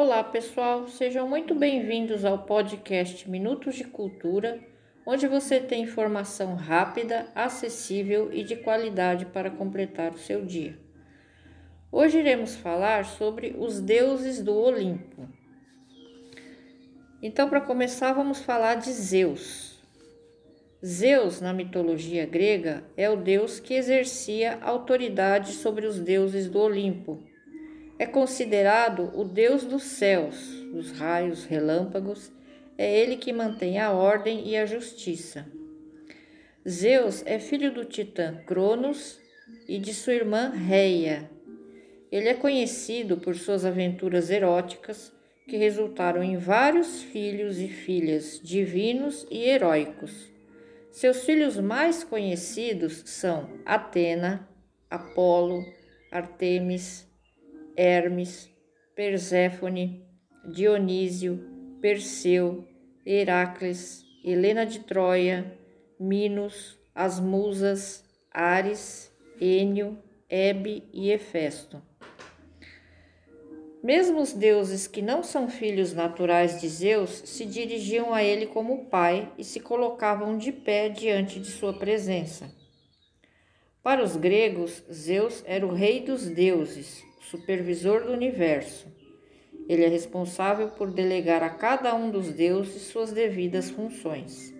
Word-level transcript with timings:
Olá, 0.00 0.22
pessoal, 0.22 0.86
sejam 0.86 1.28
muito 1.28 1.56
bem-vindos 1.56 2.24
ao 2.24 2.44
podcast 2.44 3.28
Minutos 3.28 3.74
de 3.74 3.82
Cultura, 3.82 4.60
onde 5.04 5.26
você 5.26 5.58
tem 5.58 5.82
informação 5.82 6.54
rápida, 6.54 7.26
acessível 7.34 8.32
e 8.32 8.44
de 8.44 8.54
qualidade 8.54 9.26
para 9.26 9.50
completar 9.50 10.12
o 10.12 10.18
seu 10.18 10.44
dia. 10.44 10.78
Hoje 11.90 12.16
iremos 12.16 12.54
falar 12.54 13.06
sobre 13.06 13.56
os 13.58 13.80
deuses 13.80 14.40
do 14.40 14.54
Olimpo. 14.54 15.28
Então, 17.20 17.48
para 17.48 17.60
começar, 17.60 18.12
vamos 18.12 18.38
falar 18.38 18.76
de 18.76 18.92
Zeus. 18.92 19.82
Zeus, 20.80 21.40
na 21.40 21.52
mitologia 21.52 22.24
grega, 22.24 22.84
é 22.96 23.10
o 23.10 23.16
deus 23.16 23.58
que 23.58 23.74
exercia 23.74 24.60
autoridade 24.62 25.54
sobre 25.54 25.86
os 25.86 25.98
deuses 25.98 26.48
do 26.48 26.60
Olimpo 26.60 27.20
é 27.98 28.06
considerado 28.06 29.10
o 29.14 29.24
deus 29.24 29.64
dos 29.64 29.82
céus, 29.82 30.36
dos 30.72 30.92
raios, 30.92 31.44
relâmpagos. 31.44 32.32
É 32.76 33.00
ele 33.00 33.16
que 33.16 33.32
mantém 33.32 33.78
a 33.80 33.90
ordem 33.90 34.48
e 34.48 34.56
a 34.56 34.64
justiça. 34.64 35.46
Zeus 36.66 37.24
é 37.26 37.38
filho 37.38 37.72
do 37.72 37.84
titã 37.84 38.36
Cronos 38.46 39.18
e 39.66 39.78
de 39.78 39.92
sua 39.92 40.14
irmã 40.14 40.50
Reia. 40.50 41.28
Ele 42.12 42.28
é 42.28 42.34
conhecido 42.34 43.16
por 43.16 43.34
suas 43.34 43.64
aventuras 43.64 44.30
eróticas, 44.30 45.12
que 45.48 45.56
resultaram 45.56 46.22
em 46.22 46.36
vários 46.36 47.02
filhos 47.02 47.58
e 47.58 47.68
filhas 47.68 48.38
divinos 48.42 49.26
e 49.30 49.44
heróicos. 49.44 50.30
Seus 50.90 51.24
filhos 51.24 51.58
mais 51.58 52.04
conhecidos 52.04 53.02
são 53.06 53.48
Atena, 53.64 54.46
Apolo, 54.90 55.64
Artemis, 56.12 57.07
Hermes, 57.78 58.50
Perséfone, 58.96 60.04
Dionísio, 60.44 61.38
Perseu, 61.80 62.66
Heracles, 63.06 64.04
Helena 64.24 64.66
de 64.66 64.80
Troia, 64.80 65.56
Minos, 66.00 66.76
as 66.92 67.20
musas, 67.20 68.04
Ares,Ênio, 68.32 69.96
Hebe 70.28 70.88
e 70.92 71.12
Hefesto. 71.12 71.80
Mesmo 73.80 74.20
os 74.20 74.32
deuses 74.32 74.88
que 74.88 75.00
não 75.00 75.22
são 75.22 75.48
filhos 75.48 75.94
naturais 75.94 76.60
de 76.60 76.68
Zeus 76.68 77.22
se 77.24 77.46
dirigiam 77.46 78.12
a 78.12 78.24
ele 78.24 78.46
como 78.46 78.86
pai 78.86 79.32
e 79.38 79.44
se 79.44 79.60
colocavam 79.60 80.36
de 80.36 80.50
pé 80.50 80.88
diante 80.88 81.38
de 81.38 81.46
sua 81.46 81.72
presença. 81.72 82.52
Para 83.84 84.02
os 84.02 84.16
gregos, 84.16 84.82
Zeus 84.92 85.44
era 85.46 85.64
o 85.64 85.72
rei 85.72 86.00
dos 86.00 86.26
deuses, 86.26 87.06
supervisor 87.20 88.04
do 88.04 88.12
universo. 88.12 88.86
Ele 89.68 89.84
é 89.84 89.88
responsável 89.88 90.68
por 90.68 90.90
delegar 90.90 91.42
a 91.42 91.50
cada 91.50 91.94
um 91.94 92.10
dos 92.10 92.32
deuses 92.32 92.82
suas 92.82 93.12
devidas 93.12 93.70
funções. 93.70 94.54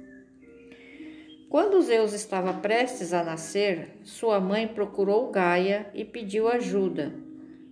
Quando 1.48 1.80
Zeus 1.80 2.12
estava 2.12 2.52
prestes 2.52 3.14
a 3.14 3.24
nascer, 3.24 3.96
sua 4.04 4.38
mãe 4.38 4.68
procurou 4.68 5.30
Gaia 5.30 5.90
e 5.94 6.04
pediu 6.04 6.46
ajuda, 6.46 7.14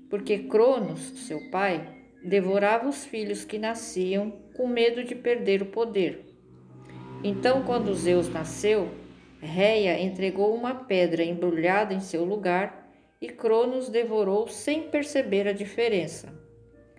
porque 0.08 0.38
Cronos, 0.38 1.26
seu 1.26 1.50
pai, 1.50 1.86
devorava 2.24 2.88
os 2.88 3.04
filhos 3.04 3.44
que 3.44 3.58
nasciam 3.58 4.30
com 4.54 4.66
medo 4.66 5.04
de 5.04 5.14
perder 5.14 5.60
o 5.60 5.66
poder. 5.66 6.24
Então, 7.22 7.64
quando 7.64 7.94
Zeus 7.94 8.30
nasceu, 8.30 8.88
Reia 9.40 10.00
entregou 10.00 10.54
uma 10.54 10.74
pedra 10.74 11.22
embrulhada 11.22 11.92
em 11.92 12.00
seu 12.00 12.24
lugar 12.24 12.85
e 13.20 13.28
Cronos 13.28 13.88
devorou 13.88 14.46
sem 14.48 14.88
perceber 14.88 15.48
a 15.48 15.52
diferença. 15.52 16.32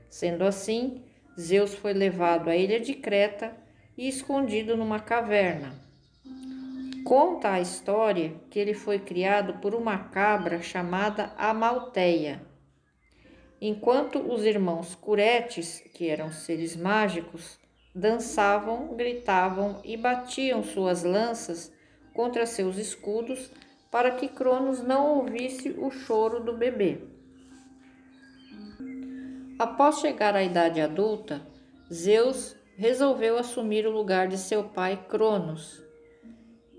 Sendo 0.10 0.44
assim, 0.44 1.04
Zeus 1.40 1.74
foi 1.74 1.94
levado 1.94 2.50
à 2.50 2.56
ilha 2.56 2.80
de 2.80 2.94
Creta 2.94 3.56
e 3.98 4.08
escondido 4.08 4.76
numa 4.76 5.00
caverna. 5.00 5.76
Conta 7.06 7.52
a 7.52 7.62
história 7.62 8.34
que 8.50 8.60
ele 8.60 8.74
foi 8.74 9.00
criado 9.00 9.62
por 9.62 9.74
uma 9.74 9.98
cabra 9.98 10.62
chamada 10.62 11.34
Amalteia. 11.38 12.42
Enquanto 13.62 14.20
os 14.20 14.44
irmãos 14.44 14.94
Curetes, 14.94 15.82
que 15.94 16.10
eram 16.10 16.32
seres 16.32 16.76
mágicos, 16.76 17.58
dançavam, 17.96 18.96
gritavam 18.96 19.82
e 19.84 19.98
batiam 19.98 20.64
suas 20.64 21.04
lanças 21.04 21.72
contra 22.14 22.46
seus 22.46 22.78
escudos 22.78 23.50
para 23.92 24.12
que 24.12 24.28
Cronos 24.28 24.82
não 24.82 25.18
ouvisse 25.18 25.70
o 25.78 25.90
choro 25.90 26.40
do 26.40 26.54
bebê. 26.54 27.00
Após 29.58 30.00
chegar 30.00 30.36
à 30.36 30.44
idade 30.44 30.80
adulta, 30.82 31.42
Zeus 31.92 32.56
resolveu 32.76 33.38
assumir 33.38 33.88
o 33.88 33.92
lugar 33.92 34.28
de 34.28 34.38
seu 34.38 34.66
pai 34.66 35.04
Cronos 35.10 35.84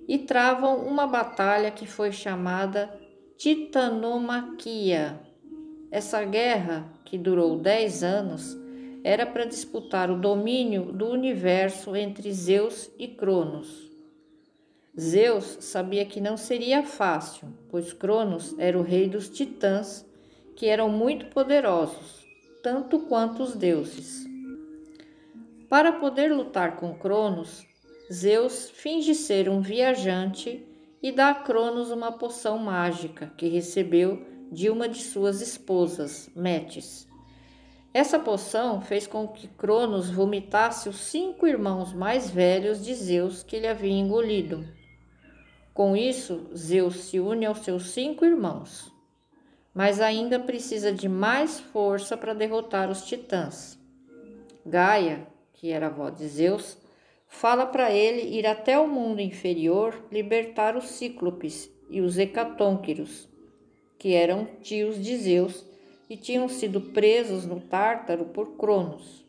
e 0.07 0.19
travam 0.19 0.87
uma 0.87 1.07
batalha 1.07 1.71
que 1.71 1.87
foi 1.87 2.13
chamada 2.13 2.89
Titanomaquia. 3.37 5.21
Essa 5.91 6.25
guerra, 6.25 6.93
que 7.05 7.19
durou 7.19 7.59
dez 7.59 8.03
anos, 8.03 8.57
era 9.03 9.27
para 9.27 9.45
disputar 9.45 10.11
o 10.11 10.21
domínio 10.21 10.93
do 10.93 11.07
universo 11.07 11.97
entre 11.97 12.33
Zeus 12.33 12.91
e 12.99 13.09
Cronos. 13.09 13.91
Zeus 14.99 15.59
sabia 15.61 16.05
que 16.05 16.21
não 16.21 16.37
seria 16.37 16.83
fácil, 16.85 17.49
pois 17.69 17.93
Cronos 17.93 18.55
era 18.59 18.79
o 18.79 18.83
rei 18.83 19.09
dos 19.09 19.29
titãs, 19.29 20.07
que 20.55 20.67
eram 20.67 20.89
muito 20.89 21.27
poderosos, 21.27 22.27
tanto 22.63 23.01
quanto 23.01 23.43
os 23.43 23.55
deuses. 23.55 24.27
Para 25.69 25.93
poder 25.93 26.33
lutar 26.33 26.77
com 26.77 26.95
Cronos, 26.95 27.67
Zeus 28.13 28.71
finge 28.71 29.15
ser 29.15 29.49
um 29.49 29.61
viajante 29.61 30.67
e 31.03 31.13
dá 31.13 31.31
a 31.31 31.35
Cronos 31.35 31.91
uma 31.91 32.11
poção 32.11 32.59
mágica 32.59 33.33
que 33.37 33.49
recebeu 33.49 34.27
de 34.51 34.71
uma 34.71 34.89
de 34.89 35.03
suas 35.03 35.41
esposas, 35.41 36.31
Metis. 36.35 37.07
Essa 37.93 38.19
poção 38.19 38.81
fez 38.81 39.07
com 39.07 39.29
que 39.29 39.49
Cronos 39.49 40.11
vomitasse 40.11 40.89
os 40.89 40.97
cinco 40.97 41.47
irmãos 41.47 41.93
mais 41.93 42.31
velhos 42.31 42.85
de 42.85 42.95
Zeus 42.95 43.43
que 43.43 43.57
ele 43.57 43.67
havia 43.67 43.93
engolido. 43.93 44.67
Com 45.79 45.97
isso, 45.97 46.51
Zeus 46.57 47.05
se 47.05 47.21
une 47.21 47.47
aos 47.47 47.61
seus 47.61 47.91
cinco 47.91 48.25
irmãos, 48.25 48.93
mas 49.73 50.01
ainda 50.01 50.37
precisa 50.37 50.91
de 50.91 51.09
mais 51.09 51.61
força 51.61 52.17
para 52.17 52.35
derrotar 52.35 52.91
os 52.91 53.07
titãs. 53.07 53.79
Gaia, 54.67 55.29
que 55.53 55.71
era 55.71 55.87
avó 55.87 56.11
de 56.11 56.27
Zeus, 56.27 56.77
fala 57.29 57.65
para 57.65 57.93
ele 57.93 58.23
ir 58.23 58.45
até 58.45 58.77
o 58.77 58.89
mundo 58.89 59.21
inferior 59.21 60.05
libertar 60.11 60.77
os 60.77 60.87
cíclopes 60.89 61.71
e 61.89 62.01
os 62.01 62.19
hecatônquiros, 62.19 63.29
que 64.01 64.15
eram 64.15 64.47
tios 64.61 65.01
de 65.01 65.17
Zeus 65.17 65.65
e 66.11 66.17
tinham 66.17 66.49
sido 66.49 66.81
presos 66.81 67.47
no 67.47 67.61
Tártaro 67.61 68.25
por 68.25 68.57
Cronos. 68.57 69.25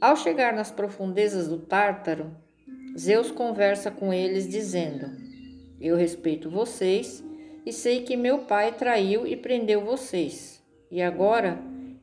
Ao 0.00 0.14
chegar 0.14 0.52
nas 0.52 0.70
profundezas 0.70 1.48
do 1.48 1.58
Tártaro, 1.58 2.30
Zeus 2.96 3.30
conversa 3.30 3.90
com 3.90 4.12
eles, 4.12 4.48
dizendo: 4.48 5.10
Eu 5.80 5.96
respeito 5.96 6.50
vocês 6.50 7.24
e 7.64 7.72
sei 7.72 8.02
que 8.02 8.16
meu 8.16 8.40
pai 8.40 8.72
traiu 8.72 9.26
e 9.26 9.36
prendeu 9.36 9.84
vocês. 9.84 10.62
E 10.90 11.00
agora 11.00 11.58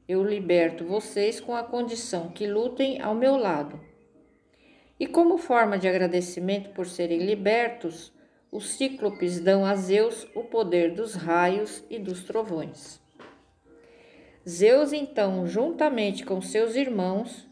eu 0.08 0.24
liberto 0.24 0.84
vocês 0.84 1.40
com 1.40 1.56
a 1.56 1.64
condição 1.64 2.30
que 2.30 2.48
lutem 2.48 3.00
ao 3.02 3.14
meu 3.14 3.38
lado. 3.38 3.80
E 5.00 5.06
como 5.06 5.38
forma 5.38 5.78
de 5.78 5.88
agradecimento 5.88 6.72
por 6.72 6.88
serem 6.88 7.20
libertos, 7.20 8.12
os 8.52 8.72
cíclopes 8.72 9.40
dão 9.40 9.64
a 9.64 9.76
Zeus 9.76 10.28
o 10.34 10.44
poder 10.44 10.94
dos 10.94 11.14
raios 11.14 11.84
e 11.90 12.00
dos 12.00 12.24
trovões. 12.24 13.00
Zeus, 14.48 14.92
então, 14.92 15.46
juntamente 15.46 16.26
com 16.26 16.42
seus 16.42 16.76
irmãos, 16.76 17.48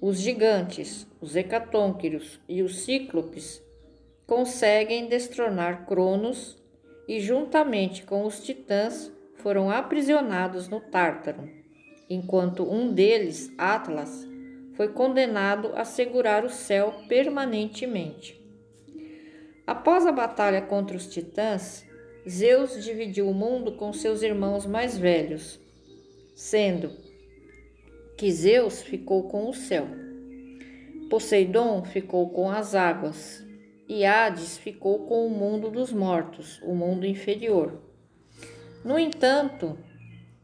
os 0.00 0.20
gigantes, 0.20 1.06
os 1.20 1.34
hecatônquiros 1.34 2.40
e 2.48 2.62
os 2.62 2.80
cíclopes 2.80 3.62
conseguem 4.26 5.08
destronar 5.08 5.86
Cronos 5.86 6.56
e, 7.08 7.20
juntamente 7.20 8.04
com 8.04 8.24
os 8.24 8.40
titãs, 8.40 9.10
foram 9.36 9.70
aprisionados 9.70 10.68
no 10.68 10.80
Tártaro, 10.80 11.48
enquanto 12.08 12.62
um 12.62 12.92
deles, 12.92 13.52
Atlas, 13.56 14.28
foi 14.74 14.88
condenado 14.88 15.72
a 15.74 15.84
segurar 15.84 16.44
o 16.44 16.50
céu 16.50 16.94
permanentemente. 17.08 18.40
Após 19.66 20.06
a 20.06 20.12
batalha 20.12 20.62
contra 20.62 20.96
os 20.96 21.06
titãs, 21.06 21.84
Zeus 22.28 22.84
dividiu 22.84 23.28
o 23.28 23.34
mundo 23.34 23.72
com 23.72 23.92
seus 23.92 24.22
irmãos 24.22 24.66
mais 24.66 24.96
velhos, 24.96 25.58
sendo 26.34 27.07
que 28.18 28.32
Zeus 28.32 28.82
ficou 28.82 29.28
com 29.28 29.48
o 29.48 29.54
céu. 29.54 29.86
Poseidon 31.08 31.84
ficou 31.84 32.28
com 32.30 32.50
as 32.50 32.74
águas 32.74 33.46
e 33.88 34.04
Hades 34.04 34.58
ficou 34.58 35.06
com 35.06 35.24
o 35.24 35.30
mundo 35.30 35.70
dos 35.70 35.92
mortos, 35.92 36.60
o 36.64 36.74
mundo 36.74 37.06
inferior. 37.06 37.80
No 38.84 38.98
entanto, 38.98 39.78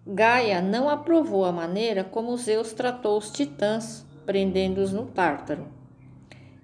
Gaia 0.07 0.63
não 0.63 0.89
aprovou 0.89 1.45
a 1.45 1.51
maneira 1.51 2.05
como 2.05 2.37
Zeus 2.37 2.73
tratou 2.73 3.19
os 3.19 3.33
titãs, 3.33 4.07
prendendo-os 4.25 4.93
no 4.93 5.07
Tártaro, 5.07 5.67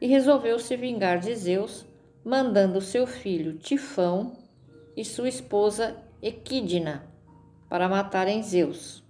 e 0.00 0.06
resolveu 0.06 0.60
se 0.60 0.76
vingar 0.76 1.18
de 1.18 1.34
Zeus, 1.34 1.84
mandando 2.24 2.80
seu 2.80 3.04
filho 3.04 3.58
Tifão 3.58 4.36
e 4.96 5.04
sua 5.04 5.28
esposa 5.28 5.96
Equidna 6.22 7.04
para 7.68 7.88
matarem 7.88 8.44
Zeus. 8.44 9.09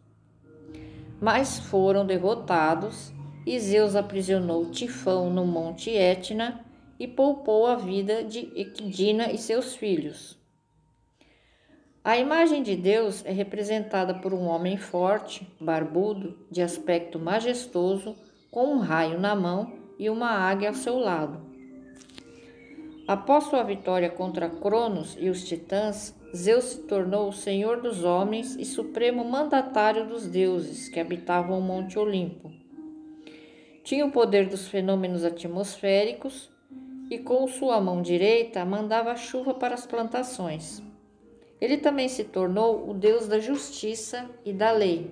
Mas 1.20 1.58
foram 1.58 2.06
derrotados 2.06 3.12
e 3.46 3.58
Zeus 3.58 3.94
aprisionou 3.94 4.70
Tifão 4.70 5.30
no 5.30 5.44
monte 5.46 5.90
Etna 5.90 6.64
e 6.98 7.06
poupou 7.06 7.66
a 7.66 7.76
vida 7.76 8.24
de 8.24 8.50
Equidna 8.54 9.30
e 9.30 9.38
seus 9.38 9.74
filhos. 9.74 10.38
A 12.02 12.16
imagem 12.16 12.62
de 12.62 12.76
Deus 12.76 13.22
é 13.26 13.32
representada 13.32 14.14
por 14.14 14.32
um 14.32 14.46
homem 14.46 14.78
forte, 14.78 15.46
barbudo, 15.60 16.38
de 16.50 16.62
aspecto 16.62 17.18
majestoso, 17.18 18.16
com 18.50 18.74
um 18.74 18.78
raio 18.78 19.20
na 19.20 19.34
mão 19.34 19.78
e 19.98 20.08
uma 20.08 20.30
águia 20.30 20.70
ao 20.70 20.74
seu 20.74 20.98
lado. 20.98 21.50
Após 23.06 23.44
sua 23.44 23.62
vitória 23.62 24.08
contra 24.08 24.48
Cronos 24.48 25.16
e 25.18 25.28
os 25.28 25.44
titãs, 25.44 26.14
Zeus 26.34 26.64
se 26.64 26.78
tornou 26.82 27.28
o 27.28 27.32
senhor 27.32 27.80
dos 27.80 28.04
homens 28.04 28.54
e 28.54 28.64
supremo 28.64 29.24
mandatário 29.24 30.06
dos 30.06 30.26
deuses 30.26 30.88
que 30.88 31.00
habitavam 31.00 31.58
o 31.58 31.62
Monte 31.62 31.98
Olimpo. 31.98 32.52
Tinha 33.82 34.06
o 34.06 34.12
poder 34.12 34.48
dos 34.48 34.68
fenômenos 34.68 35.24
atmosféricos 35.24 36.48
e 37.10 37.18
com 37.18 37.46
sua 37.48 37.80
mão 37.80 38.00
direita 38.00 38.64
mandava 38.64 39.16
chuva 39.16 39.52
para 39.54 39.74
as 39.74 39.84
plantações. 39.84 40.80
Ele 41.60 41.76
também 41.76 42.08
se 42.08 42.24
tornou 42.24 42.88
o 42.88 42.94
Deus 42.94 43.26
da 43.26 43.40
justiça 43.40 44.30
e 44.44 44.52
da 44.52 44.70
lei. 44.70 45.10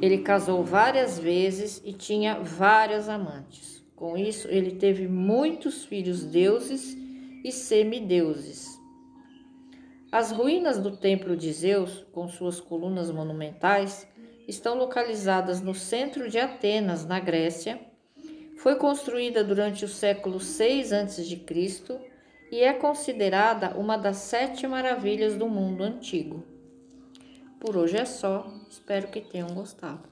Ele 0.00 0.18
casou 0.18 0.64
várias 0.64 1.18
vezes 1.18 1.82
e 1.84 1.92
tinha 1.92 2.38
várias 2.40 3.08
amantes. 3.08 3.84
Com 3.94 4.16
isso, 4.16 4.48
ele 4.48 4.72
teve 4.72 5.06
muitos 5.06 5.84
filhos 5.84 6.24
deuses 6.24 6.96
e 7.44 7.52
semideuses. 7.52 8.75
As 10.10 10.30
ruínas 10.30 10.78
do 10.78 10.96
templo 10.96 11.36
de 11.36 11.52
Zeus, 11.52 12.06
com 12.12 12.28
suas 12.28 12.60
colunas 12.60 13.10
monumentais, 13.10 14.06
estão 14.46 14.76
localizadas 14.76 15.60
no 15.60 15.74
centro 15.74 16.30
de 16.30 16.38
Atenas, 16.38 17.04
na 17.04 17.18
Grécia. 17.18 17.80
Foi 18.56 18.76
construída 18.76 19.42
durante 19.42 19.84
o 19.84 19.88
século 19.88 20.40
6 20.40 20.92
a.C 20.92 21.20
e 22.50 22.60
é 22.60 22.72
considerada 22.72 23.76
uma 23.76 23.96
das 23.96 24.18
sete 24.18 24.66
maravilhas 24.66 25.36
do 25.36 25.48
mundo 25.48 25.82
antigo. 25.82 26.44
Por 27.58 27.76
hoje 27.76 27.96
é 27.96 28.04
só, 28.04 28.46
espero 28.70 29.08
que 29.08 29.20
tenham 29.20 29.48
gostado. 29.48 30.08